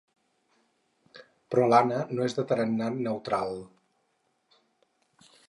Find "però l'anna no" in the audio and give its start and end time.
1.55-2.25